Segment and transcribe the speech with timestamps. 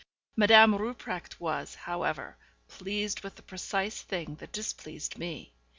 [0.35, 2.35] Madame Rupprecht was, however,
[2.67, 5.53] pleased with the precise thing that displeased me.